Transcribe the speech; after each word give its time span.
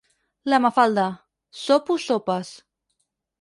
La 0.53 0.59
Mafalda: 0.63 1.03
—Sopo 1.59 1.99
sopes. 2.07 2.51